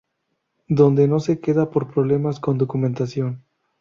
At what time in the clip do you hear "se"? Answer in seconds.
1.19-1.39